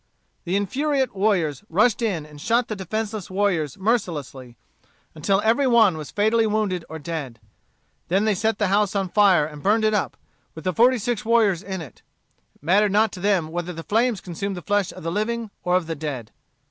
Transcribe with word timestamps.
The 0.45 0.55
infuriate 0.55 1.11
soldiers 1.13 1.63
rushed 1.69 2.01
in 2.01 2.25
and 2.25 2.41
shot 2.41 2.69
the 2.69 2.75
defenceless 2.75 3.29
warriors 3.29 3.77
mercilessly, 3.77 4.57
until 5.13 5.39
every 5.43 5.67
one 5.67 5.95
was 5.95 6.09
fatally 6.09 6.47
wounded 6.47 6.83
or 6.89 6.97
dead. 6.97 7.39
They 8.07 8.17
then 8.17 8.35
set 8.35 8.57
the 8.57 8.69
house 8.69 8.95
on 8.95 9.09
fire 9.09 9.45
and 9.45 9.61
burned 9.61 9.85
it 9.85 9.93
up, 9.93 10.17
with 10.55 10.63
the 10.63 10.73
forty 10.73 10.97
six 10.97 11.23
warriors 11.23 11.61
in 11.61 11.81
it. 11.83 12.01
It 12.55 12.63
mattered 12.63 12.91
not 12.91 13.11
to 13.11 13.19
them 13.19 13.49
whether 13.49 13.73
the 13.73 13.83
flames 13.83 14.21
consumed 14.21 14.57
the 14.57 14.63
flesh 14.63 14.91
of 14.91 15.03
the 15.03 15.11
living 15.11 15.51
or 15.63 15.75
of 15.75 15.85
the 15.85 15.93
dead. 15.95 16.31